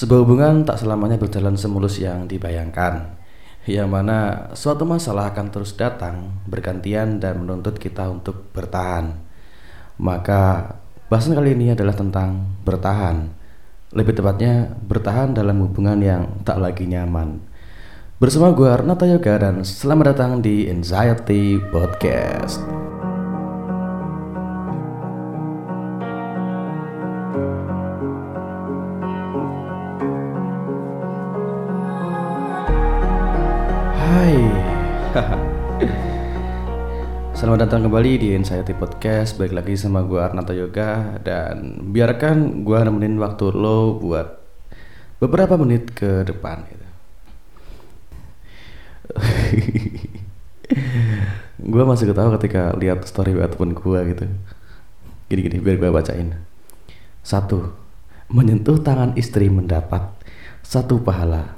Sebuah 0.00 0.24
hubungan 0.24 0.64
tak 0.64 0.80
selamanya 0.80 1.20
berjalan 1.20 1.60
semulus 1.60 2.00
yang 2.00 2.24
dibayangkan. 2.24 3.20
Yang 3.68 3.88
mana 3.92 4.48
suatu 4.56 4.88
masalah 4.88 5.28
akan 5.28 5.52
terus 5.52 5.76
datang, 5.76 6.40
bergantian 6.48 7.20
dan 7.20 7.44
menuntut 7.44 7.76
kita 7.76 8.08
untuk 8.08 8.48
bertahan. 8.56 9.20
Maka 10.00 10.72
bahasan 11.12 11.36
kali 11.36 11.52
ini 11.52 11.76
adalah 11.76 11.92
tentang 11.92 12.48
bertahan. 12.64 13.28
Lebih 13.92 14.16
tepatnya 14.16 14.72
bertahan 14.88 15.36
dalam 15.36 15.68
hubungan 15.68 16.00
yang 16.00 16.48
tak 16.48 16.64
lagi 16.64 16.88
nyaman. 16.88 17.44
Bersama 18.16 18.56
gue 18.56 18.72
Arnata 18.72 19.04
Yoga 19.04 19.36
dan 19.36 19.68
selamat 19.68 20.16
datang 20.16 20.40
di 20.40 20.64
Anxiety 20.72 21.60
Podcast. 21.68 22.64
Selamat 37.32 37.64
datang 37.64 37.88
kembali 37.88 38.20
di 38.20 38.28
Anxiety 38.36 38.76
Podcast. 38.76 39.40
Balik 39.40 39.56
lagi 39.56 39.72
sama 39.80 40.04
gue 40.04 40.20
Arnata 40.20 40.52
Yoga 40.52 41.16
Dan 41.24 41.88
biarkan 41.88 42.68
gue 42.68 42.78
nemenin 42.84 43.16
waktu 43.16 43.48
lo 43.56 43.96
buat 43.96 44.28
beberapa 45.24 45.56
menit 45.56 45.88
ke 45.96 46.20
depan 46.28 46.68
gitu. 46.68 46.86
gue 51.72 51.82
masih 51.88 52.12
ketawa 52.12 52.36
ketika 52.36 52.76
lihat 52.76 53.08
story 53.08 53.40
ataupun 53.40 53.72
gue 53.72 54.00
gitu. 54.12 54.28
Gini-gini 55.32 55.64
biar 55.64 55.80
gue 55.80 55.88
bacain. 55.88 56.44
Satu 57.24 57.72
Menyentuh 58.28 58.84
tangan 58.84 59.16
istri 59.16 59.48
mendapat 59.48 60.12
Satu 60.60 61.00
pahala. 61.00 61.56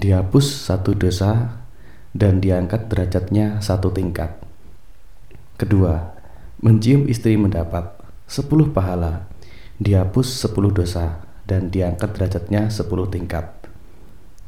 Dihapus 0.00 0.64
satu 0.64 0.96
dosa 0.96 1.60
dan 2.14 2.38
diangkat 2.38 2.86
derajatnya 2.86 3.58
satu 3.58 3.90
tingkat. 3.90 4.38
Kedua, 5.58 6.14
mencium 6.62 7.10
istri 7.10 7.34
mendapat 7.34 7.98
sepuluh 8.30 8.70
pahala, 8.70 9.26
dihapus 9.82 10.46
sepuluh 10.46 10.70
dosa 10.70 11.26
dan 11.44 11.68
diangkat 11.68 12.14
derajatnya 12.14 12.70
sepuluh 12.70 13.10
tingkat. 13.10 13.50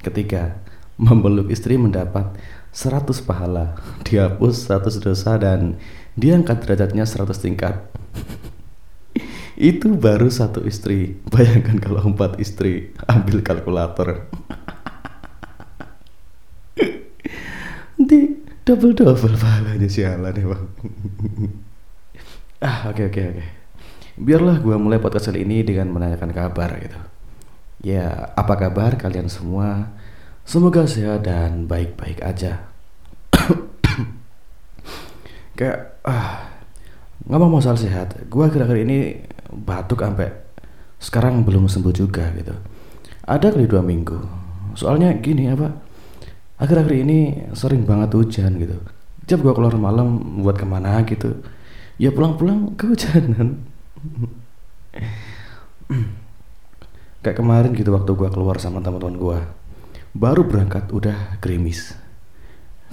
Ketiga, 0.00 0.62
memeluk 0.97 1.50
istri 1.50 1.75
mendapat 1.77 2.33
seratus 2.70 3.19
pahala, 3.20 3.77
dihapus 4.06 4.70
seratus 4.70 5.03
dosa 5.03 5.36
dan 5.36 5.77
diangkat 6.14 6.62
derajatnya 6.64 7.05
seratus 7.05 7.42
tingkat. 7.42 7.83
Itu 9.56 9.97
baru 9.97 10.28
satu 10.28 10.69
istri. 10.69 11.17
Bayangkan 11.33 11.80
kalau 11.80 12.12
empat 12.12 12.36
istri, 12.36 12.92
ambil 13.08 13.41
kalkulator. 13.41 14.28
Nanti 17.97 18.39
double 18.67 18.98
double 18.98 19.39
pahalanya 19.39 19.86
sialan 19.86 20.34
ya 20.34 20.47
bang. 20.50 20.64
ah 22.67 22.91
oke 22.91 22.98
okay, 22.98 23.05
oke 23.06 23.14
okay, 23.14 23.25
oke. 23.31 23.39
Okay. 23.39 23.48
Biarlah 24.19 24.58
gue 24.58 24.75
mulai 24.75 24.98
podcast 24.98 25.31
kali 25.31 25.47
ini 25.47 25.62
dengan 25.62 25.95
menanyakan 25.95 26.34
kabar 26.34 26.75
gitu. 26.83 26.98
Ya 27.86 28.34
apa 28.34 28.58
kabar 28.58 28.98
kalian 28.98 29.31
semua? 29.31 29.95
Semoga 30.42 30.83
sehat 30.91 31.23
dan 31.23 31.70
baik-baik 31.70 32.19
aja. 32.27 32.67
Kayak 35.58 36.03
ah 36.03 36.51
ngomong 37.23 37.62
soal 37.62 37.78
sehat, 37.78 38.19
gue 38.27 38.42
akhir-akhir 38.42 38.78
ini 38.83 39.27
batuk 39.51 40.03
sampai 40.03 40.34
sekarang 40.98 41.47
belum 41.47 41.70
sembuh 41.70 41.95
juga 41.95 42.34
gitu. 42.34 42.55
Ada 43.30 43.55
kali 43.55 43.70
dua 43.70 43.83
minggu. 43.86 44.19
Soalnya 44.75 45.14
gini 45.23 45.55
apa? 45.55 45.86
Akhir-akhir 46.57 46.95
ini 46.97 47.19
sering 47.53 47.85
banget 47.85 48.17
hujan 48.17 48.57
gitu. 48.57 48.77
Tiap 49.29 49.41
gua 49.43 49.53
keluar 49.53 49.75
malam 49.77 50.41
buat 50.41 50.57
ke 50.57 50.67
mana 50.67 51.03
gitu. 51.05 51.42
Ya 51.97 52.13
pulang-pulang 52.13 52.77
kehujanan 52.77 53.64
kayak 57.25 57.36
kemarin 57.41 57.73
gitu 57.73 57.91
waktu 57.92 58.13
gua 58.13 58.29
keluar 58.33 58.57
sama 58.61 58.80
teman-teman 58.80 59.17
gua. 59.17 59.39
Baru 60.17 60.48
berangkat 60.48 60.89
udah 60.92 61.36
gerimis. 61.45 61.92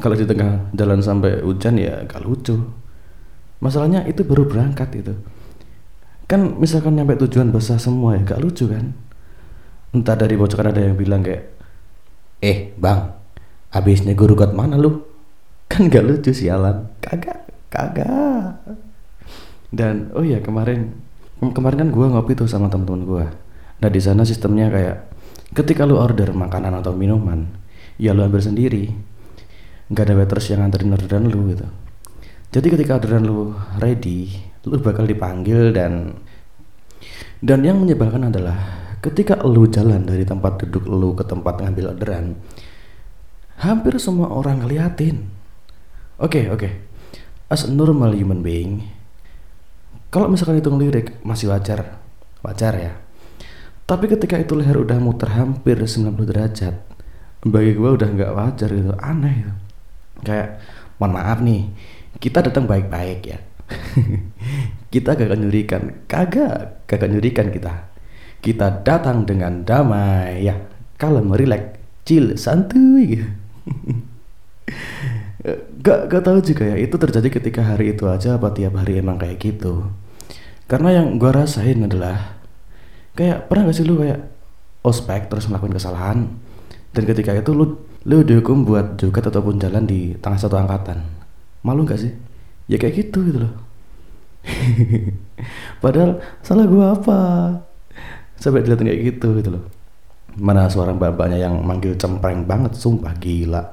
Kalau 0.02 0.18
di 0.18 0.26
tengah 0.26 0.74
jalan 0.74 1.00
sampai 1.00 1.46
hujan 1.46 1.78
ya 1.78 2.04
gak 2.04 2.26
lucu. 2.26 2.58
Masalahnya 3.62 4.04
itu 4.10 4.26
baru 4.26 4.44
berangkat 4.50 4.90
itu. 5.00 5.14
Kan 6.28 6.60
misalkan 6.60 6.98
nyampe 6.98 7.16
tujuan 7.16 7.54
basah 7.54 7.78
semua 7.80 8.18
ya 8.18 8.26
gak 8.26 8.42
lucu 8.42 8.68
kan? 8.68 8.92
Entah 9.94 10.18
dari 10.18 10.34
bocoran 10.36 10.74
ada 10.74 10.82
yang 10.82 10.98
bilang 10.98 11.22
kayak 11.22 11.54
eh 12.44 12.76
bang 12.76 13.23
Habis 13.74 14.06
nego 14.06 14.30
rugot 14.30 14.54
mana 14.54 14.78
lu? 14.78 15.02
Kan 15.66 15.90
gak 15.90 16.06
lucu 16.06 16.30
sialan. 16.30 16.94
Kagak, 17.02 17.50
kagak. 17.74 18.62
Dan 19.74 20.14
oh 20.14 20.22
iya 20.22 20.38
kemarin 20.38 20.94
kemarin 21.42 21.78
kan 21.82 21.90
gue 21.90 22.06
ngopi 22.06 22.38
tuh 22.38 22.46
sama 22.46 22.70
teman-teman 22.70 23.02
gue. 23.04 23.26
Nah 23.82 23.90
di 23.90 23.98
sana 23.98 24.22
sistemnya 24.22 24.70
kayak 24.70 25.10
ketika 25.58 25.90
lu 25.90 25.98
order 25.98 26.30
makanan 26.32 26.78
atau 26.78 26.94
minuman, 26.94 27.50
ya 27.98 28.14
lu 28.14 28.22
ambil 28.22 28.46
sendiri. 28.46 28.94
Gak 29.90 30.06
ada 30.06 30.22
waiters 30.22 30.54
yang 30.54 30.62
nganterin 30.62 30.94
orderan 30.94 31.26
lu 31.26 31.50
gitu. 31.50 31.66
Jadi 32.54 32.68
ketika 32.78 33.02
orderan 33.02 33.26
lu 33.26 33.58
ready, 33.82 34.30
lu 34.70 34.78
bakal 34.78 35.10
dipanggil 35.10 35.74
dan 35.74 36.14
dan 37.42 37.66
yang 37.66 37.82
menyebalkan 37.82 38.30
adalah 38.30 38.56
ketika 39.04 39.42
lu 39.44 39.68
jalan 39.68 40.06
dari 40.06 40.24
tempat 40.24 40.62
duduk 40.64 40.86
lu 40.88 41.18
ke 41.18 41.26
tempat 41.26 41.60
ngambil 41.60 41.98
orderan, 41.98 42.38
hampir 43.64 43.96
semua 43.96 44.28
orang 44.28 44.60
ngeliatin. 44.60 45.24
Oke, 46.20 46.44
okay, 46.44 46.46
oke. 46.52 46.60
Okay. 46.60 46.74
As 47.48 47.64
a 47.64 47.72
normal 47.72 48.12
human 48.12 48.44
being, 48.44 48.84
kalau 50.12 50.28
misalkan 50.28 50.60
itu 50.60 50.68
ngelirik 50.68 51.24
masih 51.24 51.50
wajar, 51.50 52.00
wajar 52.44 52.74
ya. 52.76 52.94
Tapi 53.84 54.10
ketika 54.12 54.40
itu 54.40 54.56
leher 54.56 54.80
udah 54.80 54.98
muter 55.00 55.32
hampir 55.32 55.80
90 55.80 56.18
derajat, 56.24 56.76
bagi 57.44 57.72
gue 57.76 57.90
udah 57.94 58.10
nggak 58.10 58.32
wajar 58.36 58.70
gitu, 58.72 58.92
aneh 59.00 59.34
gitu. 59.44 59.54
Kayak, 60.24 60.50
mohon 60.98 61.20
maaf 61.20 61.40
nih, 61.44 61.68
kita 62.18 62.42
datang 62.42 62.66
baik-baik 62.66 63.22
ya. 63.28 63.40
kita 64.94 65.18
gak 65.18 65.36
nyurikan, 65.36 66.08
kagak, 66.08 66.86
kagak 66.88 67.10
nyurikan 67.12 67.48
kita. 67.52 67.92
Kita 68.40 68.82
datang 68.82 69.28
dengan 69.28 69.62
damai 69.68 70.48
ya, 70.48 70.56
kalau 70.96 71.22
merilek, 71.22 71.80
chill, 72.08 72.40
santuy 72.40 73.20
gitu 73.20 73.43
gak 75.84 76.00
gak 76.08 76.24
tahu 76.24 76.40
juga 76.40 76.64
ya 76.72 76.78
itu 76.80 76.96
terjadi 76.96 77.28
ketika 77.28 77.62
hari 77.64 77.96
itu 77.96 78.08
aja 78.08 78.40
apa 78.40 78.56
tiap 78.56 78.80
hari 78.80 79.00
emang 79.00 79.20
kayak 79.20 79.40
gitu. 79.44 79.92
Karena 80.72 81.04
yang 81.04 81.20
gue 81.20 81.32
rasain 81.32 81.84
adalah 81.84 82.40
kayak 83.20 83.52
pernah 83.52 83.68
gak 83.68 83.76
sih 83.76 83.86
lu 83.86 84.00
kayak 84.00 84.24
ospek 84.84 85.28
terus 85.28 85.52
melakukan 85.52 85.76
kesalahan? 85.76 86.32
Dan 86.96 87.04
ketika 87.04 87.36
itu 87.36 87.52
lu 87.52 87.76
lu 88.04 88.24
dihukum 88.24 88.68
buat 88.68 89.00
joget 89.00 89.28
ataupun 89.28 89.60
jalan 89.60 89.84
di 89.84 90.16
tengah 90.20 90.40
satu 90.40 90.56
angkatan. 90.56 91.04
Malu 91.64 91.84
gak 91.84 92.00
sih? 92.00 92.16
Ya 92.72 92.80
kayak 92.80 93.12
gitu 93.12 93.28
gitu 93.28 93.44
loh. 93.44 93.54
Padahal 95.84 96.24
salah 96.40 96.68
gue 96.68 96.86
apa? 96.88 97.20
Sampai 98.40 98.64
dilihat 98.64 98.80
kayak 98.80 99.00
gitu 99.12 99.28
gitu 99.40 99.60
loh 99.60 99.73
Mana 100.34 100.66
suara 100.66 100.94
mbak-mbaknya 100.98 101.46
yang 101.46 101.62
manggil 101.62 101.94
cempreng 101.94 102.46
banget, 102.50 102.74
sumpah 102.74 103.14
gila. 103.22 103.64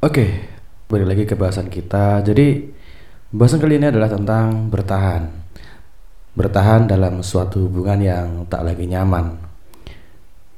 Oke, 0.00 0.48
balik 0.88 1.12
lagi 1.12 1.24
ke 1.28 1.36
bahasan 1.36 1.68
kita. 1.68 2.24
Jadi, 2.24 2.72
bahasan 3.36 3.60
kali 3.60 3.76
ini 3.76 3.92
adalah 3.92 4.08
tentang 4.08 4.72
bertahan. 4.72 5.28
Bertahan 6.32 6.88
dalam 6.88 7.20
suatu 7.20 7.68
hubungan 7.68 8.00
yang 8.00 8.28
tak 8.48 8.64
lagi 8.64 8.88
nyaman. 8.88 9.36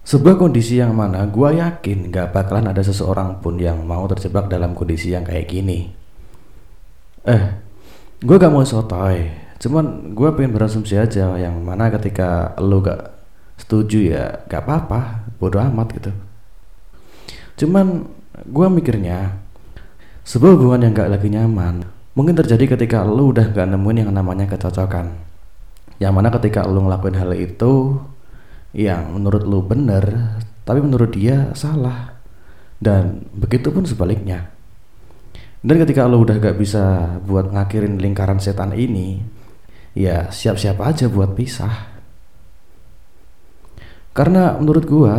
Sebuah 0.02 0.34
kondisi 0.38 0.78
yang 0.82 0.94
mana 0.94 1.26
gue 1.26 1.62
yakin 1.62 2.10
gak 2.10 2.34
bakalan 2.34 2.70
ada 2.70 2.82
seseorang 2.82 3.38
pun 3.38 3.54
yang 3.58 3.82
mau 3.86 4.02
terjebak 4.10 4.50
dalam 4.50 4.74
kondisi 4.74 5.14
yang 5.14 5.22
kayak 5.22 5.46
gini. 5.46 5.90
Eh, 7.22 7.42
gue 8.18 8.36
gak 8.38 8.50
mau 8.50 8.66
sotoy. 8.66 9.30
Cuman 9.62 10.10
gue 10.10 10.28
pengen 10.34 10.54
berasumsi 10.58 10.98
aja 10.98 11.38
yang 11.38 11.54
mana 11.62 11.86
ketika 11.90 12.54
lo 12.58 12.82
gak 12.82 13.11
setuju 13.60 13.98
ya 14.12 14.24
gak 14.48 14.64
apa-apa 14.64 15.30
bodoh 15.36 15.60
amat 15.60 15.88
gitu. 15.98 16.10
Cuman 17.64 18.08
gue 18.48 18.66
mikirnya 18.72 19.38
sebuah 20.22 20.56
hubungan 20.56 20.88
yang 20.88 20.92
gak 20.96 21.10
lagi 21.12 21.28
nyaman 21.28 21.84
mungkin 22.16 22.36
terjadi 22.36 22.76
ketika 22.76 23.04
lu 23.04 23.32
udah 23.32 23.52
gak 23.52 23.68
nemuin 23.68 24.06
yang 24.06 24.12
namanya 24.12 24.48
kecocokan. 24.50 25.14
Yang 26.00 26.12
mana 26.12 26.28
ketika 26.34 26.66
lu 26.66 26.82
ngelakuin 26.86 27.16
hal 27.18 27.30
itu 27.36 28.02
yang 28.72 29.12
menurut 29.12 29.44
lu 29.44 29.60
bener 29.62 30.38
tapi 30.64 30.80
menurut 30.80 31.12
dia 31.12 31.52
salah. 31.52 32.18
Dan 32.82 33.30
begitu 33.30 33.70
pun 33.70 33.86
sebaliknya. 33.86 34.50
Dan 35.62 35.78
ketika 35.78 36.10
lu 36.10 36.26
udah 36.26 36.42
gak 36.42 36.58
bisa 36.58 37.14
buat 37.22 37.54
ngakhirin 37.54 38.02
lingkaran 38.02 38.42
setan 38.42 38.74
ini 38.74 39.22
ya 39.92 40.32
siap-siap 40.32 40.80
aja 40.80 41.06
buat 41.06 41.36
pisah 41.36 41.91
karena 44.12 44.60
menurut 44.60 44.84
gua 44.84 45.16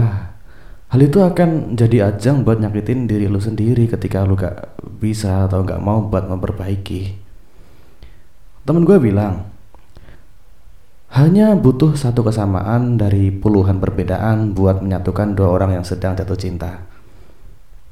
hal 0.93 1.01
itu 1.01 1.17
akan 1.25 1.73
jadi 1.73 2.13
ajang 2.13 2.45
buat 2.45 2.61
nyakitin 2.61 3.09
diri 3.09 3.25
lu 3.25 3.41
sendiri 3.41 3.89
ketika 3.89 4.21
lu 4.21 4.37
gak 4.37 4.77
bisa 5.01 5.49
atau 5.49 5.65
gak 5.65 5.81
mau 5.81 6.05
buat 6.05 6.29
memperbaiki. 6.29 7.17
Temen 8.63 8.85
gua 8.85 9.01
bilang 9.01 9.49
hanya 11.13 11.53
butuh 11.53 11.93
satu 11.93 12.25
kesamaan 12.25 12.97
dari 12.97 13.29
puluhan 13.29 13.77
perbedaan 13.77 14.57
buat 14.57 14.81
menyatukan 14.81 15.37
dua 15.37 15.53
orang 15.53 15.81
yang 15.81 15.85
sedang 15.85 16.17
jatuh 16.17 16.37
cinta. 16.37 16.85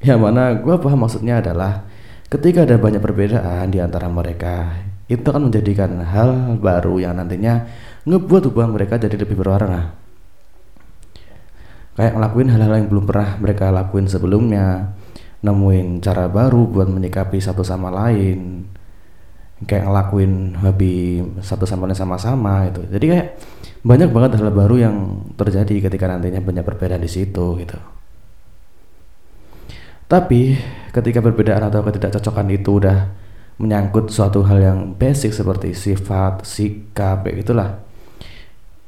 Yang 0.01 0.19
mana 0.21 0.57
gua 0.61 0.77
paham 0.77 1.05
maksudnya 1.05 1.41
adalah 1.41 1.85
ketika 2.29 2.65
ada 2.65 2.77
banyak 2.77 3.01
perbedaan 3.01 3.73
di 3.73 3.81
antara 3.81 4.05
mereka 4.09 4.77
itu 5.11 5.25
akan 5.27 5.51
menjadikan 5.51 5.99
hal 6.05 6.55
baru 6.61 7.01
yang 7.03 7.19
nantinya 7.19 7.67
ngebuat 8.07 8.47
hubungan 8.47 8.71
mereka 8.71 8.95
jadi 8.95 9.19
lebih 9.19 9.35
berwarna 9.35 9.91
kayak 11.95 12.13
ngelakuin 12.15 12.49
hal-hal 12.51 12.73
yang 12.79 12.87
belum 12.87 13.05
pernah 13.07 13.29
mereka 13.39 13.71
lakuin 13.73 14.07
sebelumnya. 14.07 14.95
Nemuin 15.41 16.05
cara 16.05 16.29
baru 16.29 16.69
buat 16.69 16.85
menyikapi 16.85 17.41
satu 17.41 17.65
sama 17.65 17.89
lain. 17.89 18.69
Kayak 19.65 19.89
ngelakuin 19.89 20.57
hobi 20.57 21.21
satu 21.41 21.69
sama 21.69 21.85
lain 21.85 21.93
sama-sama 21.93 22.65
itu 22.65 22.81
jadi 22.89 23.05
kayak 23.05 23.27
banyak 23.85 24.09
banget 24.09 24.41
hal 24.41 24.49
baru 24.49 24.73
yang 24.81 25.21
terjadi 25.37 25.85
ketika 25.85 26.09
nantinya 26.09 26.41
banyak 26.41 26.65
perbedaan 26.65 27.01
di 27.01 27.09
situ 27.09 27.61
gitu. 27.61 27.77
Tapi 30.09 30.57
ketika 30.89 31.21
perbedaan 31.21 31.61
atau 31.69 31.85
ketidakcocokan 31.85 32.47
itu 32.51 32.81
udah 32.81 32.97
menyangkut 33.61 34.09
suatu 34.09 34.41
hal 34.49 34.59
yang 34.59 34.79
basic 34.97 35.29
seperti 35.29 35.77
sifat, 35.77 36.41
sikap, 36.41 37.21
kayak 37.21 37.45
gitulah. 37.45 37.79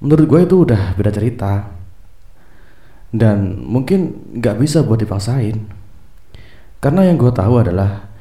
Menurut 0.01 0.25
gue 0.25 0.39
itu 0.43 0.55
udah 0.67 0.97
beda 0.97 1.13
cerita 1.13 1.69
dan 3.13 3.61
mungkin 3.61 4.25
nggak 4.41 4.57
bisa 4.57 4.81
buat 4.81 4.97
dipaksain. 4.97 5.69
Karena 6.83 7.07
yang 7.07 7.15
gue 7.15 7.31
tahu 7.31 7.63
adalah 7.63 8.11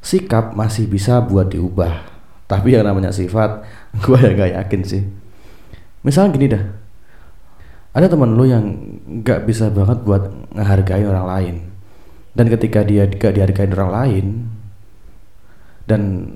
sikap 0.00 0.54
masih 0.56 0.88
bisa 0.88 1.20
buat 1.20 1.50
diubah. 1.52 2.14
Tapi 2.46 2.78
yang 2.78 2.86
namanya 2.86 3.10
sifat 3.12 3.66
gue 4.06 4.16
ya 4.16 4.32
gak 4.32 4.52
yakin 4.62 4.80
sih. 4.86 5.02
Misalnya 6.06 6.30
gini 6.32 6.46
dah. 6.46 6.64
Ada 7.92 8.12
teman 8.12 8.38
lu 8.38 8.46
yang 8.46 8.64
nggak 9.24 9.44
bisa 9.44 9.68
banget 9.68 10.06
buat 10.06 10.30
menghargai 10.54 11.04
orang 11.04 11.26
lain. 11.26 11.56
Dan 12.32 12.46
ketika 12.48 12.86
dia 12.86 13.10
gak 13.10 13.34
dihargai 13.34 13.68
orang 13.74 13.92
lain 13.92 14.26
dan 15.86 16.30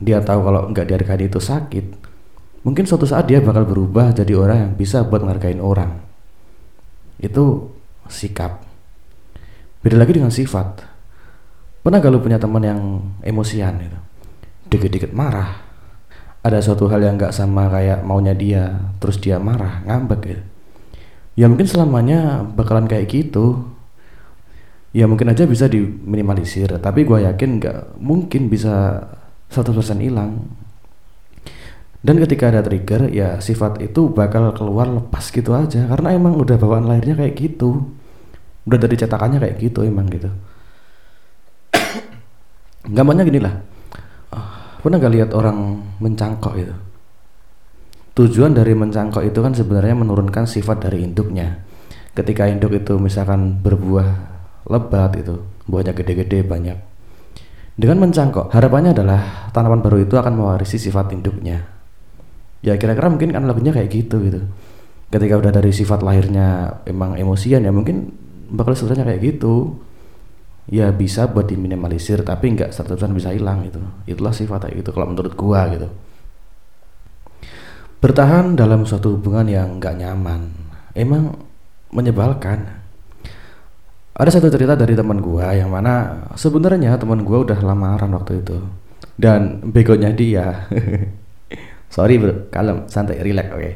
dia 0.00 0.20
tahu 0.20 0.40
kalau 0.44 0.68
nggak 0.68 0.84
dihargai 0.84 1.28
itu 1.28 1.40
sakit 1.40 1.86
mungkin 2.64 2.84
suatu 2.88 3.08
saat 3.08 3.28
dia 3.28 3.44
bakal 3.44 3.68
berubah 3.68 4.12
jadi 4.12 4.32
orang 4.36 4.58
yang 4.58 4.72
bisa 4.74 5.04
buat 5.04 5.24
menghargai 5.24 5.56
orang 5.60 6.03
itu 7.20 7.70
sikap. 8.08 8.64
Beda 9.84 10.00
lagi 10.00 10.16
dengan 10.16 10.32
sifat. 10.32 10.80
Pernah 11.84 12.00
gak 12.00 12.16
punya 12.24 12.40
teman 12.40 12.64
yang 12.64 12.80
emosian 13.20 13.76
itu 13.84 13.98
dikit-dikit 14.72 15.12
marah. 15.12 15.60
Ada 16.40 16.64
suatu 16.64 16.88
hal 16.88 17.04
yang 17.04 17.20
gak 17.20 17.36
sama 17.36 17.68
kayak 17.68 18.00
maunya 18.04 18.32
dia 18.32 18.80
terus 18.96 19.20
dia 19.20 19.36
marah 19.36 19.84
ngambek 19.84 20.20
gitu. 20.24 20.44
Ya 21.36 21.46
mungkin 21.50 21.68
selamanya 21.68 22.40
bakalan 22.44 22.88
kayak 22.88 23.12
gitu. 23.12 23.68
Ya 24.94 25.04
mungkin 25.10 25.28
aja 25.28 25.44
bisa 25.44 25.68
diminimalisir 25.68 26.70
tapi 26.80 27.04
gue 27.04 27.28
yakin 27.28 27.60
gak 27.60 28.00
mungkin 28.00 28.48
bisa 28.48 29.04
100% 29.52 30.00
hilang 30.00 30.63
dan 32.04 32.20
ketika 32.20 32.52
ada 32.52 32.60
trigger 32.60 33.08
ya 33.08 33.40
sifat 33.40 33.80
itu 33.80 34.12
bakal 34.12 34.52
keluar 34.52 34.84
lepas 34.92 35.24
gitu 35.32 35.56
aja. 35.56 35.88
Karena 35.88 36.12
emang 36.12 36.36
udah 36.36 36.60
bawaan 36.60 36.84
lahirnya 36.84 37.16
kayak 37.16 37.32
gitu. 37.40 37.80
Udah 38.68 38.76
dari 38.76 39.00
cetakannya 39.00 39.40
kayak 39.40 39.56
gitu 39.56 39.80
emang 39.88 40.12
gitu. 40.12 40.28
Gampangnya 42.94 43.24
gini 43.24 43.40
lah. 43.40 43.56
Pernah 44.84 45.00
gak 45.00 45.14
lihat 45.16 45.30
orang 45.32 45.80
mencangkok 45.96 46.60
itu? 46.60 46.76
Tujuan 48.20 48.52
dari 48.52 48.76
mencangkok 48.76 49.24
itu 49.24 49.40
kan 49.40 49.56
sebenarnya 49.56 49.96
menurunkan 49.96 50.44
sifat 50.44 50.84
dari 50.84 51.08
induknya. 51.08 51.64
Ketika 52.12 52.44
induk 52.52 52.76
itu 52.76 53.00
misalkan 53.00 53.64
berbuah 53.64 54.08
lebat 54.68 55.16
itu 55.16 55.40
buahnya 55.64 55.96
gede-gede 55.96 56.44
banyak. 56.44 56.76
Dengan 57.80 58.04
mencangkok 58.04 58.52
harapannya 58.52 58.92
adalah 58.92 59.48
tanaman 59.56 59.80
baru 59.80 60.04
itu 60.04 60.20
akan 60.20 60.36
mewarisi 60.36 60.76
sifat 60.76 61.16
induknya 61.16 61.73
ya 62.64 62.80
kira-kira 62.80 63.12
mungkin 63.12 63.36
kan 63.36 63.44
lagunya 63.44 63.76
kayak 63.76 63.92
gitu 63.92 64.24
gitu. 64.24 64.40
Ketika 65.12 65.36
udah 65.36 65.52
dari 65.52 65.70
sifat 65.70 66.00
lahirnya 66.00 66.80
emang 66.88 67.20
emosian 67.20 67.60
ya 67.60 67.70
mungkin 67.70 68.08
bakal 68.48 68.72
sebenarnya 68.72 69.12
kayak 69.12 69.20
gitu. 69.36 69.76
Ya 70.64 70.88
bisa 70.88 71.28
buat 71.28 71.44
diminimalisir 71.44 72.24
tapi 72.24 72.56
nggak 72.56 72.72
100% 72.72 73.12
bisa 73.12 73.36
hilang 73.36 73.68
gitu. 73.68 73.84
Itulah 74.08 74.32
sifat 74.32 74.64
kayak 74.64 74.80
gitu 74.80 74.90
kalau 74.96 75.12
menurut 75.12 75.36
gua 75.36 75.68
gitu. 75.68 75.92
Bertahan 78.00 78.56
dalam 78.56 78.88
suatu 78.88 79.20
hubungan 79.20 79.44
yang 79.44 79.76
nggak 79.76 80.00
nyaman 80.00 80.48
emang 80.96 81.36
menyebalkan. 81.92 82.80
Ada 84.16 84.40
satu 84.40 84.48
cerita 84.48 84.72
dari 84.72 84.96
teman 84.96 85.20
gua 85.20 85.52
yang 85.52 85.68
mana 85.68 86.24
sebenarnya 86.32 86.96
teman 86.96 87.28
gua 87.28 87.44
udah 87.44 87.60
lamaran 87.60 88.08
waktu 88.16 88.40
itu. 88.40 88.56
Dan 89.20 89.68
begonya 89.68 90.16
dia 90.16 90.64
sorry 91.94 92.18
bro. 92.18 92.50
Kalem 92.50 92.90
santai 92.90 93.22
relax 93.22 93.48
oke. 93.54 93.62
Okay. 93.62 93.74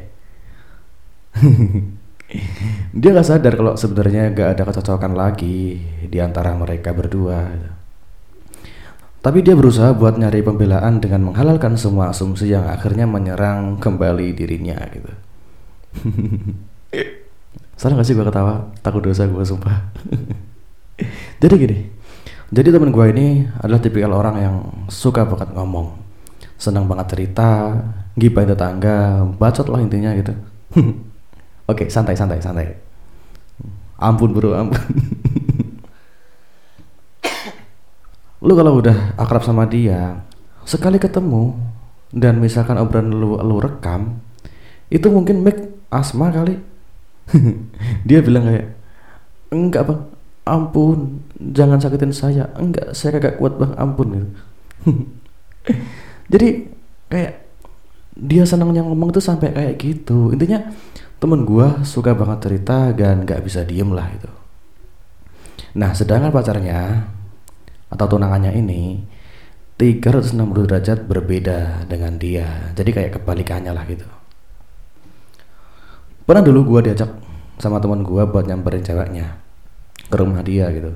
dia 2.99 3.09
nggak 3.15 3.27
sadar 3.27 3.53
kalau 3.55 3.73
sebenarnya 3.79 4.35
gak 4.35 4.49
ada 4.59 4.63
kecocokan 4.67 5.15
lagi 5.15 5.79
di 6.03 6.17
antara 6.19 6.51
mereka 6.59 6.91
berdua. 6.91 7.47
Tapi 9.19 9.39
dia 9.43 9.55
berusaha 9.55 9.95
buat 9.95 10.15
nyari 10.19 10.43
pembelaan 10.43 10.99
dengan 10.99 11.31
menghalalkan 11.31 11.75
semua 11.75 12.11
asumsi 12.11 12.51
yang 12.51 12.67
akhirnya 12.67 13.07
menyerang 13.07 13.79
kembali 13.79 14.35
dirinya 14.35 14.75
gitu. 14.91 15.11
Salah 17.79 17.95
gak 17.95 18.07
sih 18.07 18.15
gue 18.15 18.27
ketawa? 18.27 18.75
Takut 18.83 18.99
dosa 18.99 19.23
gue 19.23 19.43
sumpah. 19.47 19.79
Jadi 21.41 21.55
gini 21.55 21.99
jadi 22.49 22.73
teman 22.73 22.89
gue 22.89 23.05
ini 23.13 23.45
adalah 23.61 23.77
tipikal 23.77 24.13
orang 24.17 24.35
yang 24.41 24.55
suka 24.89 25.21
banget 25.21 25.53
ngomong 25.53 25.93
senang 26.57 26.89
banget 26.89 27.13
cerita 27.13 27.77
gibahin 28.19 28.51
tetangga 28.51 29.23
bacot 29.39 29.71
lah 29.71 29.79
intinya 29.79 30.11
gitu. 30.13 30.35
Oke 31.71 31.87
santai 31.87 32.13
santai 32.19 32.43
santai. 32.43 32.75
Ampun 33.99 34.35
bro 34.35 34.53
ampun. 34.53 34.79
Lu 38.45 38.55
kalau 38.55 38.79
udah 38.79 39.15
akrab 39.19 39.43
sama 39.43 39.67
dia 39.67 40.23
sekali 40.63 40.95
ketemu 40.95 41.59
dan 42.15 42.39
misalkan 42.39 42.79
obrolan 42.79 43.11
lu 43.11 43.35
lu 43.35 43.59
rekam 43.59 44.21
itu 44.89 45.05
mungkin 45.11 45.45
make 45.45 45.69
asma 45.93 46.33
kali. 46.33 46.57
Dia 48.09 48.25
bilang 48.25 48.49
kayak 48.49 48.67
enggak 49.53 49.83
bang. 49.85 50.01
Ampun. 50.49 51.21
Jangan 51.37 51.77
sakitin 51.77 52.09
saya. 52.09 52.49
Enggak 52.57 52.97
saya 52.97 53.21
kagak 53.21 53.37
kuat 53.37 53.61
bang. 53.61 53.77
Ampun 53.77 54.07
gitu. 54.17 54.27
Jadi 56.33 56.73
kayak 57.09 57.38
dia 58.19 58.43
senangnya 58.43 58.83
ngomong 58.83 59.15
tuh 59.15 59.23
sampai 59.23 59.55
kayak 59.55 59.75
gitu. 59.79 60.35
Intinya 60.35 60.67
temen 61.19 61.43
gue 61.43 61.83
suka 61.83 62.15
banget 62.15 62.47
cerita 62.47 62.91
dan 62.95 63.27
gak 63.27 63.43
bisa 63.43 63.67
diem 63.67 63.91
lah 63.91 64.07
itu 64.07 64.31
nah 65.77 65.93
sedangkan 65.93 66.33
pacarnya 66.33 67.05
atau 67.89 68.05
tunangannya 68.09 68.57
ini 68.57 69.05
360 69.79 70.35
derajat 70.67 71.07
berbeda 71.07 71.87
dengan 71.87 72.19
dia. 72.19 72.75
Jadi 72.75 72.91
kayak 72.91 73.11
kebalikannya 73.15 73.71
lah 73.71 73.87
gitu. 73.87 74.03
Pernah 76.27 76.43
dulu 76.43 76.75
gue 76.75 76.91
diajak 76.91 77.07
sama 77.55 77.79
teman 77.79 78.03
gue 78.03 78.19
buat 78.27 78.43
nyamperin 78.43 78.83
ceweknya 78.83 79.39
ke 80.11 80.15
rumah 80.19 80.43
dia 80.43 80.67
gitu. 80.75 80.91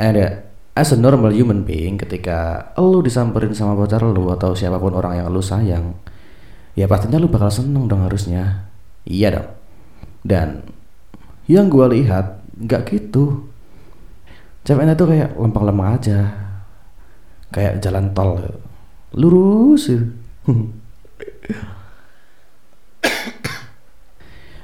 And 0.00 0.16
ya 0.16 0.47
as 0.78 0.94
a 0.94 0.96
normal 0.96 1.34
human 1.34 1.66
being 1.66 1.98
ketika 1.98 2.70
lu 2.78 3.02
disamperin 3.02 3.50
sama 3.50 3.74
pacar 3.74 4.06
lu 4.06 4.30
atau 4.30 4.54
siapa 4.54 4.78
pun 4.78 4.94
orang 4.94 5.18
yang 5.18 5.26
lu 5.26 5.42
sayang 5.42 5.98
ya 6.78 6.86
pastinya 6.86 7.18
lu 7.18 7.26
bakal 7.26 7.50
seneng 7.50 7.90
dong 7.90 8.06
harusnya. 8.06 8.70
Iya 9.02 9.34
dong. 9.34 9.50
Dan 10.22 10.62
yang 11.50 11.66
gue 11.66 11.82
lihat 11.98 12.38
nggak 12.54 12.94
gitu. 12.94 13.50
Ceweknya 14.62 14.94
tuh 14.94 15.10
kayak 15.10 15.34
lempeng-lempeng 15.34 15.98
aja. 15.98 16.30
Kayak 17.50 17.82
jalan 17.82 18.14
tol. 18.14 18.38
Lurus. 19.18 19.90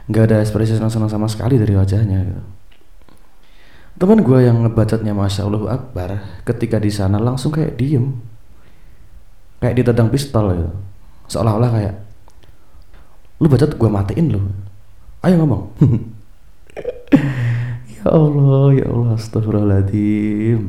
Nggak 0.04 0.24
ada 0.28 0.44
ekspresi 0.44 0.76
senang-senang 0.76 1.08
sama 1.08 1.24
sekali 1.32 1.56
dari 1.56 1.72
wajahnya 1.72 2.20
gitu 2.28 2.53
teman 3.94 4.26
gue 4.26 4.38
yang 4.42 4.66
ngebacotnya 4.66 5.14
masya 5.14 5.46
allah 5.46 5.78
akbar 5.78 6.42
ketika 6.42 6.82
di 6.82 6.90
sana 6.90 7.22
langsung 7.22 7.54
kayak 7.54 7.78
diem. 7.78 8.18
Kayak 9.62 9.80
ditendang 9.80 10.10
pistol 10.10 10.44
gitu. 10.52 10.70
Seolah-olah 11.30 11.70
kayak 11.72 11.94
lu 13.40 13.46
bacot 13.48 13.72
gue 13.74 13.90
matiin 13.90 14.26
lu. 14.34 14.40
Ayo 15.22 15.34
ngomong. 15.40 15.64
Ya 18.04 18.12
Allah 18.12 18.68
ya 18.76 18.84
Allah 18.92 19.16
astagfirullahaladzim. 19.16 20.60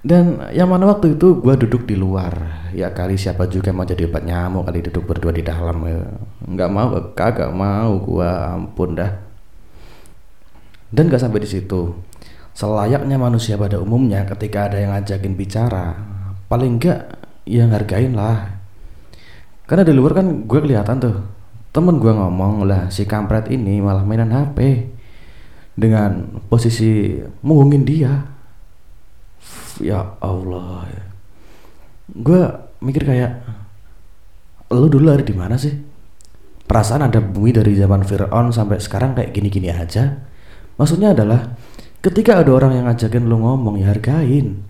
Dan 0.00 0.40
yang 0.56 0.72
mana 0.72 0.88
waktu 0.88 1.12
itu 1.12 1.44
gue 1.44 1.54
duduk 1.60 1.84
di 1.84 1.92
luar. 1.92 2.64
Ya 2.72 2.88
kali 2.96 3.20
siapa 3.20 3.44
juga 3.52 3.76
mau 3.76 3.84
jadi 3.84 4.08
obat 4.08 4.24
nyamuk 4.24 4.64
kali 4.64 4.80
duduk 4.80 5.04
berdua 5.04 5.36
di 5.36 5.44
dalam 5.44 5.84
ya. 5.84 6.08
nggak 6.48 6.70
mau 6.72 6.88
kagak 7.12 7.52
mau 7.52 8.00
gue 8.00 8.30
ampun 8.32 8.96
dah 8.96 9.27
dan 10.92 11.12
gak 11.12 11.20
sampai 11.20 11.44
di 11.44 11.48
situ. 11.48 11.92
Selayaknya 12.56 13.20
manusia 13.20 13.54
pada 13.54 13.78
umumnya 13.78 14.26
ketika 14.26 14.66
ada 14.66 14.82
yang 14.82 14.90
ngajakin 14.90 15.38
bicara 15.38 15.94
paling 16.50 16.80
enggak 16.80 17.14
yang 17.46 17.70
hargain 17.70 18.16
lah. 18.16 18.58
Karena 19.68 19.84
di 19.84 19.94
luar 19.94 20.16
kan 20.16 20.48
gue 20.48 20.60
kelihatan 20.64 20.96
tuh 20.98 21.16
temen 21.70 22.00
gue 22.00 22.10
ngomong 22.10 22.64
lah 22.64 22.88
si 22.88 23.04
kampret 23.04 23.52
ini 23.52 23.78
malah 23.84 24.02
mainan 24.02 24.32
HP 24.32 24.88
dengan 25.78 26.40
posisi 26.48 27.20
menghungin 27.44 27.84
dia. 27.86 28.12
Ya 29.78 30.18
Allah. 30.18 30.90
Gue 32.10 32.42
mikir 32.82 33.06
kayak 33.06 33.32
lu 34.74 34.90
dulu 34.90 35.14
ada 35.14 35.22
di 35.22 35.36
mana 35.36 35.54
sih? 35.54 35.78
Perasaan 36.68 37.06
ada 37.06 37.22
bumi 37.22 37.54
dari 37.54 37.72
zaman 37.78 38.02
Fir'aun 38.04 38.50
sampai 38.50 38.82
sekarang 38.82 39.14
kayak 39.16 39.32
gini-gini 39.32 39.72
aja 39.72 40.27
maksudnya 40.78 41.12
adalah 41.12 41.58
ketika 42.00 42.40
ada 42.40 42.54
orang 42.54 42.78
yang 42.78 42.84
ngajakin 42.86 43.26
lu 43.26 43.42
ngomong 43.42 43.76
ya 43.82 43.90
hargain. 43.90 44.62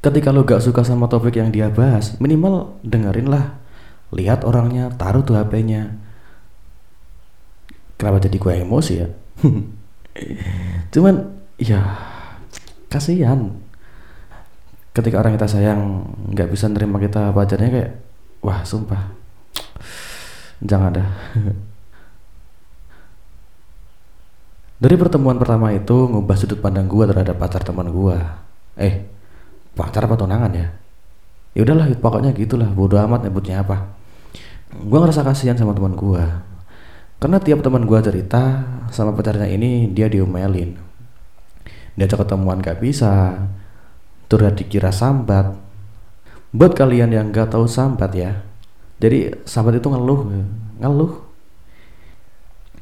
Ketika 0.00 0.32
lu 0.32 0.44
gak 0.44 0.60
suka 0.60 0.84
sama 0.84 1.08
topik 1.08 1.40
yang 1.40 1.48
dia 1.48 1.72
bahas 1.72 2.20
minimal 2.20 2.76
dengerin 2.84 3.24
lah 3.24 3.56
lihat 4.12 4.44
orangnya 4.44 4.92
taruh 4.92 5.24
tuh 5.24 5.32
HP-nya 5.40 5.96
kenapa 7.96 8.20
jadi 8.20 8.36
gue 8.36 8.52
emosi 8.52 8.92
ya? 9.00 9.08
Cuman 10.94 11.14
ya 11.56 11.80
kasihan. 12.92 13.50
Ketika 14.94 15.18
orang 15.18 15.34
kita 15.34 15.50
sayang 15.50 16.06
nggak 16.30 16.54
bisa 16.54 16.70
nerima 16.70 17.02
kita 17.02 17.34
pacarnya 17.34 17.70
kayak 17.72 17.92
wah 18.44 18.62
sumpah. 18.62 19.10
Jangan 20.62 21.00
dah 21.00 21.08
dari 24.84 25.00
pertemuan 25.00 25.40
pertama 25.40 25.72
itu 25.72 25.96
ngubah 26.12 26.36
sudut 26.36 26.60
pandang 26.60 26.84
gua 26.84 27.08
terhadap 27.08 27.40
pacar 27.40 27.64
teman 27.64 27.88
gua 27.88 28.44
eh 28.76 29.08
pacar 29.72 30.04
apa 30.04 30.20
tunangan 30.20 30.52
ya 30.52 30.66
ya 31.56 31.60
udahlah 31.64 31.88
pokoknya 31.96 32.36
gitulah 32.36 32.68
bodoh 32.68 33.00
amat 33.00 33.24
nyebutnya 33.24 33.64
apa 33.64 33.96
gua 34.84 35.08
ngerasa 35.08 35.24
kasihan 35.24 35.56
sama 35.56 35.72
teman 35.72 35.96
gua 35.96 36.44
karena 37.16 37.40
tiap 37.40 37.64
teman 37.64 37.88
gua 37.88 38.04
cerita 38.04 38.68
sama 38.92 39.16
pacarnya 39.16 39.48
ini 39.48 39.88
dia 39.88 40.12
diomelin 40.12 40.76
diajak 41.96 42.28
ketemuan 42.28 42.60
gak 42.60 42.84
bisa 42.84 43.40
Turhat 44.24 44.56
dikira 44.56 44.88
sambat. 44.88 45.52
Buat 46.54 46.72
kalian 46.78 47.12
yang 47.12 47.30
gak 47.34 47.52
tahu 47.52 47.68
sambat 47.68 48.10
ya. 48.16 48.40
Jadi 49.02 49.30
sambat 49.44 49.78
itu 49.78 49.88
ngeluh, 49.90 50.26
ngeluh. 50.80 51.12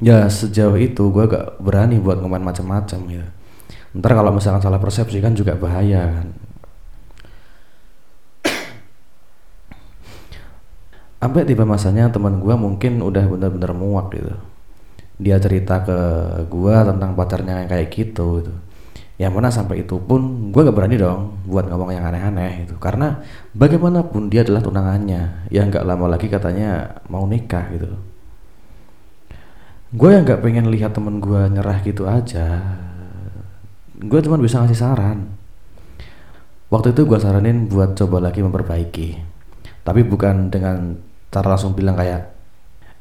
Ya 0.03 0.27
sejauh 0.27 0.75
itu 0.83 1.15
gue 1.15 1.25
gak 1.31 1.63
berani 1.63 2.03
buat 2.03 2.19
ngomong 2.19 2.43
macam-macam 2.43 3.01
ya. 3.07 3.25
Ntar 3.95 4.19
kalau 4.19 4.35
misalkan 4.35 4.59
salah 4.59 4.83
persepsi 4.83 5.23
kan 5.23 5.39
juga 5.39 5.55
bahaya 5.55 6.11
kan. 6.21 6.27
Sampai 11.23 11.47
tiba 11.47 11.63
masanya 11.63 12.11
teman 12.11 12.43
gue 12.43 12.55
mungkin 12.59 12.99
udah 12.99 13.31
bener-bener 13.31 13.71
muak 13.79 14.11
gitu. 14.11 14.35
Dia 15.23 15.39
cerita 15.39 15.87
ke 15.87 15.99
gue 16.51 16.77
tentang 16.83 17.15
pacarnya 17.15 17.63
yang 17.63 17.71
kayak 17.71 17.89
gitu 17.95 18.43
gitu 18.43 18.55
yang 19.23 19.39
mana 19.39 19.55
sampai 19.55 19.87
itu 19.87 20.03
pun 20.03 20.51
gue 20.51 20.61
gak 20.67 20.75
berani 20.75 20.99
dong 20.99 21.47
buat 21.47 21.71
ngomong 21.71 21.95
yang 21.95 22.03
aneh-aneh 22.11 22.67
itu 22.67 22.75
karena 22.83 23.23
bagaimanapun 23.55 24.27
dia 24.27 24.43
adalah 24.43 24.67
tunangannya 24.67 25.47
yang 25.55 25.71
gak 25.71 25.87
lama 25.87 26.11
lagi 26.17 26.27
katanya 26.27 26.99
mau 27.07 27.23
nikah 27.29 27.71
gitu 27.71 28.12
gue 29.93 30.09
yang 30.09 30.25
gak 30.25 30.41
pengen 30.41 30.73
lihat 30.73 30.97
temen 30.97 31.21
gue 31.21 31.41
nyerah 31.53 31.79
gitu 31.85 32.09
aja 32.09 32.61
gue 33.97 34.21
cuma 34.25 34.41
bisa 34.41 34.65
ngasih 34.65 34.79
saran 34.79 35.29
waktu 36.73 36.97
itu 36.97 37.05
gue 37.05 37.19
saranin 37.21 37.69
buat 37.69 37.95
coba 37.95 38.25
lagi 38.25 38.41
memperbaiki 38.41 39.09
tapi 39.85 40.01
bukan 40.03 40.49
dengan 40.49 40.97
cara 41.29 41.53
langsung 41.53 41.77
bilang 41.77 41.95
kayak 41.95 42.33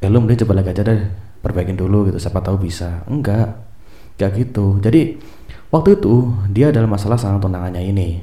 eh 0.03 0.09
lu 0.11 0.19
mending 0.19 0.43
coba 0.45 0.59
lagi 0.59 0.75
aja 0.75 0.83
deh 0.83 1.01
perbaikin 1.39 1.79
dulu 1.79 2.11
gitu 2.11 2.19
siapa 2.19 2.43
tahu 2.43 2.61
bisa 2.67 3.07
enggak 3.07 3.55
gak 4.19 4.35
gitu 4.37 4.77
jadi 4.83 5.17
Waktu 5.71 6.03
itu 6.03 6.35
dia 6.51 6.67
adalah 6.67 6.99
masalah 6.99 7.15
sama 7.15 7.39
tunangannya 7.39 7.79
ini. 7.79 8.19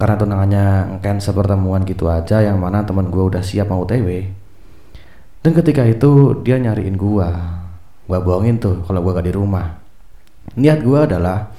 Karena 0.00 0.16
tunangannya 0.16 0.64
cancel 1.04 1.36
pertemuan 1.36 1.84
gitu 1.84 2.08
aja 2.08 2.40
yang 2.40 2.56
mana 2.56 2.80
teman 2.80 3.12
gue 3.12 3.20
udah 3.20 3.44
siap 3.44 3.68
mau 3.68 3.84
TW. 3.84 4.24
Dan 5.44 5.52
ketika 5.52 5.84
itu 5.84 6.40
dia 6.40 6.56
nyariin 6.56 6.96
gue. 6.96 7.28
Gue 8.06 8.18
bohongin 8.22 8.62
tuh 8.62 8.86
kalau 8.86 9.02
gue 9.02 9.12
gak 9.14 9.26
di 9.26 9.34
rumah. 9.34 9.82
Niat 10.54 10.86
gue 10.86 10.98
adalah 10.98 11.50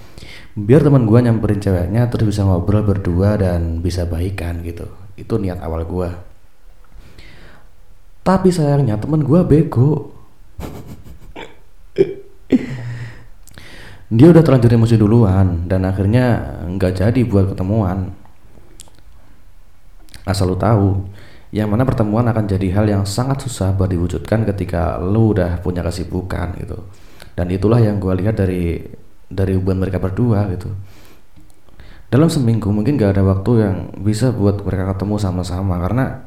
biar 0.58 0.82
teman 0.82 1.06
gue 1.06 1.20
nyamperin 1.22 1.62
ceweknya 1.62 2.10
terus 2.10 2.34
bisa 2.34 2.42
ngobrol 2.48 2.82
berdua 2.82 3.38
dan 3.38 3.84
bisa 3.84 4.08
baikan 4.08 4.64
gitu. 4.64 4.88
Itu 5.20 5.38
niat 5.38 5.60
awal 5.60 5.84
gue. 5.84 6.10
Tapi 8.24 8.52
sayangnya 8.52 9.00
teman 9.00 9.24
gue 9.24 9.40
bego. 9.44 10.12
dia 14.08 14.32
udah 14.32 14.40
terlanjur 14.40 14.72
emosi 14.72 14.96
duluan 14.96 15.68
dan 15.68 15.84
akhirnya 15.84 16.56
nggak 16.64 17.04
jadi 17.04 17.20
buat 17.28 17.52
ketemuan 17.52 18.16
asal 20.24 20.48
lu 20.52 20.58
tahu 20.60 21.08
yang 21.56 21.72
mana 21.72 21.88
pertemuan 21.88 22.28
akan 22.28 22.44
jadi 22.44 22.68
hal 22.76 22.86
yang 22.92 23.04
sangat 23.08 23.48
susah 23.48 23.72
buat 23.72 23.88
diwujudkan 23.88 24.44
ketika 24.44 25.00
lu 25.00 25.32
udah 25.32 25.64
punya 25.64 25.80
kesibukan 25.80 26.60
gitu. 26.60 26.84
Dan 27.38 27.48
itulah 27.54 27.80
yang 27.80 28.04
gue 28.04 28.12
lihat 28.20 28.36
dari 28.36 28.84
dari 29.32 29.56
hubungan 29.56 29.88
mereka 29.88 30.04
berdua 30.04 30.44
gitu. 30.52 30.68
Dalam 32.08 32.28
seminggu 32.32 32.72
mungkin 32.72 32.96
gak 33.00 33.20
ada 33.20 33.24
waktu 33.24 33.52
yang 33.64 33.76
bisa 34.00 34.32
buat 34.32 34.64
mereka 34.64 34.96
ketemu 34.96 35.16
sama-sama 35.20 35.76
karena 35.84 36.24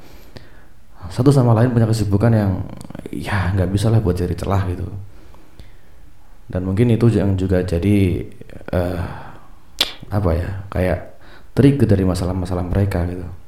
satu 1.08 1.32
sama 1.32 1.56
lain 1.56 1.72
punya 1.72 1.88
kesibukan 1.88 2.30
yang 2.30 2.52
ya 3.08 3.50
nggak 3.56 3.72
bisa 3.72 3.88
lah 3.88 3.98
buat 3.98 4.14
cari 4.14 4.36
celah 4.36 4.62
gitu. 4.68 4.86
Dan 6.50 6.68
mungkin 6.68 6.92
itu 6.92 7.08
yang 7.12 7.36
juga 7.36 7.64
jadi 7.64 8.24
uh, 8.72 9.00
apa 10.10 10.30
ya 10.36 10.48
kayak 10.68 10.98
trik 11.56 11.80
dari 11.84 12.04
masalah-masalah 12.04 12.64
mereka 12.66 13.04
gitu 13.08 13.39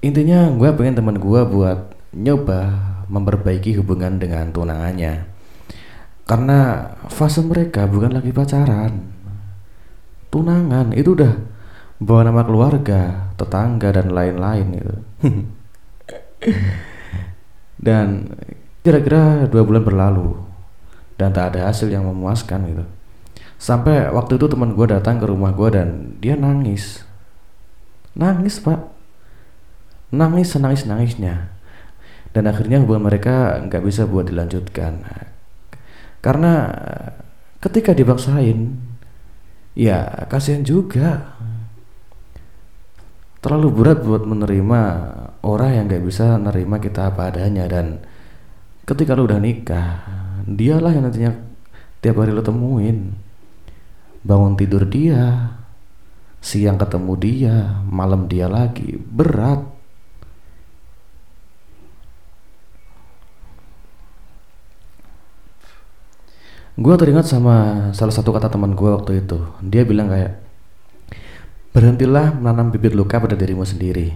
intinya 0.00 0.48
gue 0.52 0.70
pengen 0.76 1.00
teman 1.00 1.16
gue 1.16 1.40
buat 1.46 1.92
nyoba 2.16 2.60
memperbaiki 3.08 3.76
hubungan 3.80 4.20
dengan 4.20 4.52
tunangannya. 4.52 5.28
Karena 6.28 6.90
fase 7.10 7.42
mereka 7.42 7.86
bukan 7.90 8.14
lagi 8.14 8.30
pacaran. 8.30 9.12
Tunangan 10.30 10.94
itu 10.94 11.18
udah 11.18 11.34
bawa 11.98 12.30
nama 12.30 12.46
keluarga 12.46 13.32
tetangga 13.34 13.90
dan 13.90 14.14
lain-lain 14.14 14.66
gitu. 14.78 14.96
Dan 17.80 18.28
Kira-kira 18.80 19.44
dua 19.44 19.60
bulan 19.60 19.84
berlalu 19.84 20.40
dan 21.20 21.36
tak 21.36 21.52
ada 21.52 21.68
hasil 21.68 21.92
yang 21.92 22.08
memuaskan 22.08 22.64
gitu. 22.64 22.84
Sampai 23.60 24.08
waktu 24.08 24.40
itu 24.40 24.48
teman 24.48 24.72
gue 24.72 24.86
datang 24.88 25.20
ke 25.20 25.28
rumah 25.28 25.52
gue 25.52 25.68
dan 25.68 26.16
dia 26.16 26.32
nangis, 26.32 27.04
nangis 28.16 28.56
pak, 28.56 28.80
nangis 30.10 30.54
senangis 30.54 30.86
nangisnya. 30.86 31.54
Dan 32.30 32.46
akhirnya 32.46 32.78
hubungan 32.78 33.10
mereka 33.10 33.58
nggak 33.66 33.82
bisa 33.82 34.06
buat 34.06 34.30
dilanjutkan. 34.30 35.02
Karena 36.22 36.70
ketika 37.58 37.90
dipaksain, 37.90 38.78
ya 39.74 40.26
kasihan 40.30 40.62
juga. 40.62 41.38
Terlalu 43.40 43.68
berat 43.72 44.04
buat 44.04 44.28
menerima 44.28 44.80
orang 45.40 45.70
yang 45.72 45.84
nggak 45.88 46.04
bisa 46.04 46.36
menerima 46.36 46.76
kita 46.76 47.08
apa 47.08 47.32
adanya. 47.32 47.64
Dan 47.66 48.04
ketika 48.84 49.16
lu 49.16 49.24
udah 49.24 49.40
nikah 49.40 50.04
dialah 50.44 50.92
yang 50.92 51.08
nantinya 51.08 51.32
tiap 52.04 52.20
hari 52.20 52.36
lu 52.36 52.44
temuin. 52.44 53.16
Bangun 54.20 54.60
tidur 54.60 54.84
dia 54.84 55.56
siang 56.44 56.76
ketemu 56.76 57.12
dia 57.16 57.54
malam 57.88 58.28
dia 58.28 58.44
lagi. 58.44 59.00
Berat 59.00 59.64
gue 66.78 66.94
teringat 66.94 67.26
sama 67.26 67.88
salah 67.96 68.14
satu 68.14 68.30
kata 68.30 68.52
teman 68.52 68.76
gue 68.76 68.90
waktu 68.92 69.24
itu 69.24 69.38
dia 69.64 69.82
bilang 69.82 70.12
kayak 70.12 70.38
berhentilah 71.74 72.34
menanam 72.34 72.70
bibit 72.70 72.94
luka 72.94 73.18
pada 73.18 73.34
dirimu 73.34 73.66
sendiri 73.66 74.14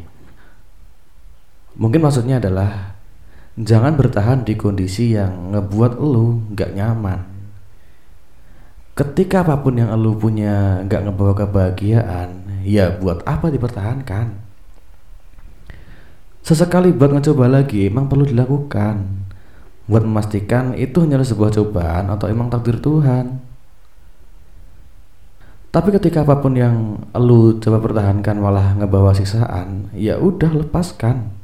mungkin 1.74 2.02
maksudnya 2.02 2.38
adalah 2.38 2.94
Jangan 3.54 3.94
bertahan 3.94 4.42
di 4.42 4.58
kondisi 4.58 5.14
yang 5.14 5.54
ngebuat 5.54 6.02
lu 6.02 6.42
gak 6.58 6.74
nyaman. 6.74 7.22
Ketika 8.98 9.46
apa 9.46 9.62
pun 9.62 9.78
yang 9.78 9.94
lu 9.94 10.18
punya 10.18 10.82
gak 10.90 11.06
ngebawa 11.06 11.38
kebahagiaan, 11.38 12.50
ya 12.66 12.98
buat 12.98 13.22
apa 13.22 13.54
dipertahankan? 13.54 14.42
Sesekali 16.42 16.90
buat 16.90 17.14
ngecoba 17.14 17.46
lagi 17.46 17.86
emang 17.86 18.10
perlu 18.10 18.26
dilakukan 18.26 19.23
Buat 19.84 20.08
memastikan 20.08 20.72
itu 20.76 21.04
hanyalah 21.04 21.28
sebuah 21.28 21.52
cobaan 21.60 22.08
atau 22.08 22.26
emang 22.32 22.48
takdir 22.48 22.80
Tuhan. 22.80 23.36
Tapi 25.68 25.88
ketika 25.90 26.22
apa 26.22 26.38
pun 26.38 26.54
yang 26.54 27.02
lu 27.18 27.58
coba 27.58 27.82
pertahankan 27.82 28.38
malah 28.38 28.78
ngebawa 28.78 29.10
siksaan 29.10 29.90
Ya 29.92 30.16
udah 30.22 30.54
lepaskan. 30.54 31.34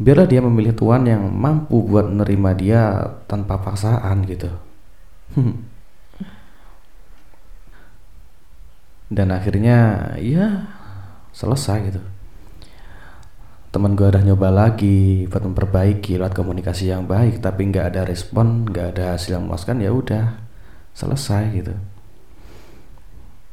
Biarlah 0.00 0.24
dia 0.30 0.40
memilih 0.40 0.72
tuan 0.72 1.04
yang 1.04 1.20
mampu 1.28 1.84
buat 1.84 2.08
menerima 2.08 2.50
dia 2.56 2.82
tanpa 3.28 3.60
paksaan 3.60 4.24
gitu. 4.24 4.48
Dan 9.10 9.34
akhirnya 9.34 10.14
ya 10.22 10.70
selesai 11.34 11.92
gitu 11.92 12.00
teman 13.70 13.94
gue 13.94 14.02
udah 14.02 14.26
nyoba 14.26 14.50
lagi 14.50 15.30
buat 15.30 15.46
memperbaiki 15.46 16.18
lewat 16.18 16.34
komunikasi 16.34 16.90
yang 16.90 17.06
baik 17.06 17.38
tapi 17.38 17.70
nggak 17.70 17.94
ada 17.94 18.02
respon 18.02 18.66
nggak 18.66 18.98
ada 18.98 19.04
hasil 19.14 19.38
yang 19.38 19.46
memuaskan 19.46 19.78
ya 19.78 19.94
udah 19.94 20.26
selesai 20.90 21.44
gitu. 21.54 21.74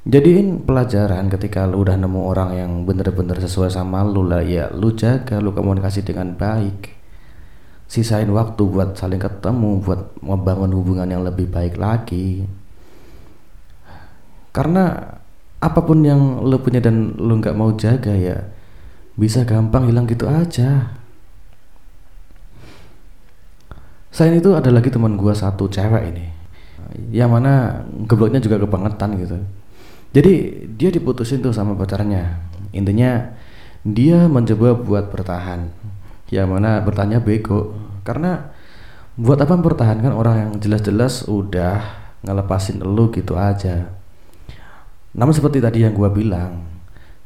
Jadiin 0.07 0.65
pelajaran 0.65 1.29
ketika 1.29 1.69
lu 1.69 1.86
udah 1.86 2.00
nemu 2.00 2.21
orang 2.33 2.51
yang 2.57 2.71
bener-bener 2.88 3.38
sesuai 3.38 3.69
sama 3.69 4.01
lu 4.07 4.25
lah 4.25 4.41
ya 4.41 4.74
lu 4.74 4.95
jaga 4.97 5.38
lu 5.38 5.53
komunikasi 5.53 6.01
dengan 6.01 6.33
baik. 6.33 6.97
Sisain 7.86 8.27
waktu 8.33 8.63
buat 8.65 8.97
saling 8.97 9.21
ketemu 9.21 9.86
buat 9.86 10.17
membangun 10.25 10.74
hubungan 10.74 11.07
yang 11.07 11.21
lebih 11.21 11.45
baik 11.45 11.77
lagi. 11.77 12.41
Karena 14.50 14.97
apa 15.62 15.79
pun 15.86 16.01
yang 16.01 16.41
lu 16.41 16.57
punya 16.57 16.81
dan 16.81 17.13
lu 17.21 17.38
nggak 17.38 17.53
mau 17.53 17.69
jaga 17.77 18.17
ya 18.17 18.56
bisa 19.17 19.41
gampang 19.43 19.89
hilang 19.89 20.05
gitu 20.05 20.29
aja. 20.29 20.93
Selain 24.13 24.38
itu 24.38 24.53
ada 24.53 24.69
lagi 24.69 24.93
teman 24.93 25.17
gua 25.17 25.33
satu 25.33 25.65
cewek 25.65 26.03
ini. 26.13 26.25
Yang 27.12 27.29
mana 27.33 27.53
gebloknya 28.05 28.38
juga 28.39 28.62
kebangetan 28.62 29.17
gitu. 29.17 29.38
Jadi 30.13 30.33
dia 30.77 30.89
diputusin 30.93 31.41
tuh 31.41 31.51
sama 31.51 31.74
pacarnya. 31.74 32.39
Intinya 32.74 33.33
dia 33.81 34.29
mencoba 34.29 34.77
buat 34.77 35.05
bertahan. 35.09 35.69
Yang 36.29 36.47
mana 36.47 36.81
bertanya 36.81 37.17
bego. 37.21 37.74
Karena 38.05 38.53
buat 39.17 39.41
apa 39.41 39.57
mempertahankan 39.57 40.13
orang 40.13 40.36
yang 40.38 40.51
jelas-jelas 40.62 41.25
udah 41.25 41.81
ngelepasin 42.21 42.81
lu 42.81 43.09
gitu 43.13 43.33
aja. 43.38 43.89
Namun 45.17 45.33
seperti 45.33 45.62
tadi 45.62 45.86
yang 45.86 45.93
gua 45.97 46.09
bilang 46.13 46.76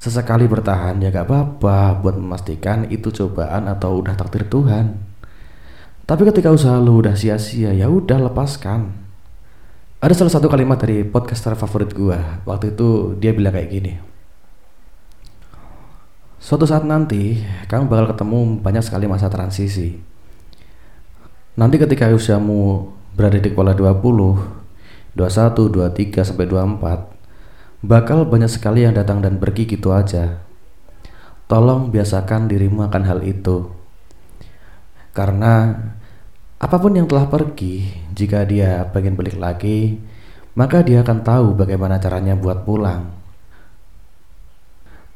sesekali 0.01 0.49
bertahan 0.49 0.97
ya 0.97 1.13
gak 1.13 1.29
apa-apa 1.29 2.01
buat 2.01 2.17
memastikan 2.17 2.89
itu 2.89 3.13
cobaan 3.13 3.69
atau 3.69 4.01
udah 4.01 4.17
takdir 4.17 4.49
Tuhan 4.49 4.97
tapi 6.09 6.25
ketika 6.25 6.49
usaha 6.49 6.81
lu 6.81 7.05
udah 7.05 7.13
sia-sia 7.13 7.69
ya 7.69 7.85
udah 7.85 8.17
lepaskan 8.25 9.01
ada 10.01 10.17
salah 10.17 10.33
satu 10.33 10.49
kalimat 10.49 10.81
dari 10.81 11.05
podcaster 11.05 11.53
favorit 11.53 11.93
gua. 11.93 12.41
Waktu 12.49 12.73
itu 12.73 13.13
dia 13.21 13.37
bilang 13.37 13.53
kayak 13.53 13.69
gini. 13.69 13.93
Suatu 16.41 16.65
saat 16.65 16.89
nanti 16.89 17.37
kamu 17.69 17.85
bakal 17.85 18.17
ketemu 18.17 18.65
banyak 18.65 18.81
sekali 18.81 19.05
masa 19.05 19.29
transisi. 19.29 20.01
Nanti 21.53 21.77
ketika 21.77 22.09
usiamu 22.09 22.89
berada 23.13 23.37
di 23.37 23.53
kepala 23.53 23.77
20, 23.77 24.01
21, 25.13 25.69
23 25.69 26.25
sampai 26.25 26.49
24, 26.49 27.10
bakal 27.81 28.29
banyak 28.29 28.49
sekali 28.49 28.85
yang 28.85 28.93
datang 28.93 29.21
dan 29.21 29.41
pergi 29.41 29.65
gitu 29.65 29.93
aja. 29.93 30.41
Tolong 31.49 31.91
biasakan 31.91 32.47
dirimu 32.47 32.85
akan 32.87 33.03
hal 33.03 33.19
itu. 33.25 33.67
Karena 35.11 35.75
Apa 36.61 36.77
pun 36.77 36.93
yang 36.93 37.09
telah 37.09 37.25
pergi, 37.25 37.89
jika 38.13 38.45
dia 38.45 38.85
pengen 38.93 39.17
balik 39.17 39.33
lagi, 39.33 39.97
maka 40.53 40.85
dia 40.85 41.01
akan 41.01 41.25
tahu 41.25 41.57
bagaimana 41.57 41.97
caranya 41.97 42.37
buat 42.37 42.61
pulang. 42.61 43.09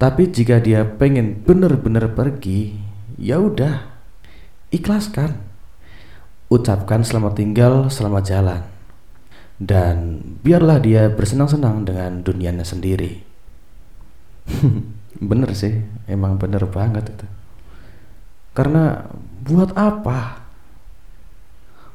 Tapi 0.01 0.33
jika 0.33 0.57
dia 0.57 0.81
pengen 0.81 1.45
benar-benar 1.45 2.17
pergi, 2.17 2.73
ya 3.21 3.37
udah, 3.37 3.77
ikhlaskan. 4.73 5.37
Ucapkan 6.49 7.05
selamat 7.05 7.37
tinggal, 7.37 7.93
selamat 7.93 8.23
jalan. 8.25 8.74
Dan 9.55 10.19
biarlah 10.43 10.83
dia 10.83 11.07
bersenang-senang 11.07 11.87
dengan 11.87 12.19
dunianya 12.19 12.67
sendiri. 12.67 13.23
bener 15.31 15.55
sih, 15.55 15.79
emang 16.11 16.35
bener 16.35 16.67
banget 16.67 17.07
itu. 17.07 17.27
Karena 18.51 19.07
buat 19.47 19.71
apa? 19.75 20.43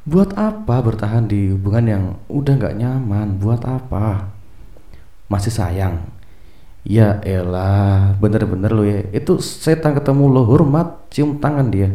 Buat 0.09 0.33
apa 0.41 0.77
bertahan 0.81 1.29
di 1.29 1.53
hubungan 1.53 1.85
yang 1.85 2.05
udah 2.33 2.55
gak 2.57 2.77
nyaman? 2.81 3.37
Buat 3.37 3.69
apa? 3.69 4.33
Masih 5.29 5.53
sayang? 5.53 6.09
Ya 6.81 7.21
elah, 7.21 8.17
bener-bener 8.17 8.73
lo 8.73 8.85
ya. 8.89 9.05
Itu 9.13 9.37
setan 9.45 9.93
ketemu 9.93 10.33
lo, 10.33 10.43
hormat, 10.49 11.13
cium 11.13 11.37
tangan 11.37 11.69
dia. 11.69 11.93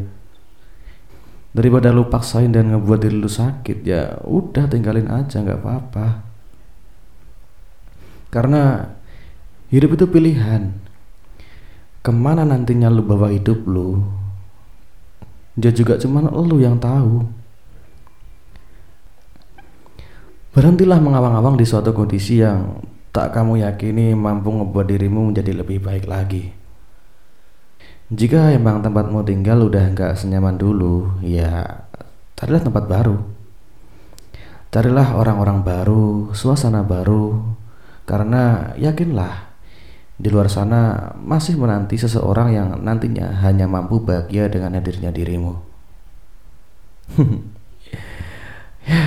Daripada 1.55 1.87
lu 1.95 2.11
paksain 2.11 2.51
dan 2.51 2.67
ngebuat 2.67 2.99
diri 2.99 3.15
lu 3.15 3.31
sakit, 3.31 3.87
ya 3.87 4.19
udah 4.27 4.67
tinggalin 4.67 5.07
aja 5.07 5.39
nggak 5.39 5.63
apa-apa. 5.63 6.07
Karena 8.27 8.91
hidup 9.71 9.95
itu 9.95 10.03
pilihan. 10.11 10.75
Ke 12.03 12.11
mana 12.11 12.43
nantinya 12.43 12.91
lu 12.91 13.07
bawa 13.07 13.31
hidup 13.31 13.63
lu? 13.63 14.03
Dia 15.55 15.71
juga 15.71 15.95
cuman 15.95 16.27
lu 16.27 16.59
yang 16.59 16.75
tahu. 16.75 17.23
Berhentilah 20.51 20.99
mengawang-awang 20.99 21.55
di 21.55 21.63
suatu 21.63 21.95
kondisi 21.95 22.43
yang 22.43 22.83
tak 23.15 23.31
kamu 23.31 23.63
yakini 23.63 24.11
mampu 24.11 24.51
membuat 24.51 24.91
dirimu 24.91 25.31
menjadi 25.31 25.55
lebih 25.55 25.79
baik 25.79 26.03
lagi. 26.03 26.64
Jika 28.13 28.53
emang 28.53 28.85
tempatmu 28.85 29.25
tinggal 29.25 29.65
udah 29.65 29.89
nggak 29.89 30.13
senyaman 30.13 30.61
dulu, 30.61 31.09
ya 31.25 31.81
carilah 32.37 32.61
tempat 32.61 32.85
baru. 32.85 33.17
Carilah 34.69 35.17
orang-orang 35.17 35.65
baru, 35.65 36.29
suasana 36.37 36.85
baru, 36.85 37.41
karena 38.05 38.75
yakinlah 38.77 39.49
di 40.21 40.29
luar 40.29 40.53
sana 40.53 41.11
masih 41.17 41.57
menanti 41.57 41.97
seseorang 41.97 42.53
yang 42.53 42.69
nantinya 42.77 43.41
hanya 43.41 43.65
mampu 43.65 43.97
bahagia 43.97 44.53
dengan 44.53 44.77
hadirnya 44.77 45.09
dirimu. 45.09 45.57
ya. 48.85 49.05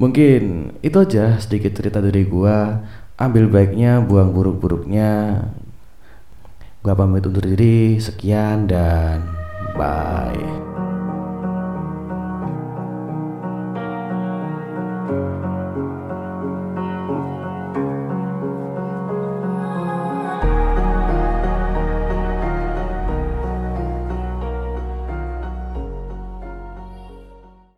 Mungkin 0.00 0.74
itu 0.80 0.96
aja 0.98 1.36
sedikit 1.36 1.76
cerita 1.76 2.00
dari 2.00 2.24
gua. 2.24 2.80
Ambil 3.14 3.46
baiknya, 3.46 4.02
buang 4.02 4.34
buruk-buruknya. 4.34 5.38
Gua 6.84 6.92
pamit 6.92 7.24
undur 7.24 7.40
diri. 7.40 7.96
Sekian 7.96 8.68
dan 8.68 9.24
bye. 9.72 10.83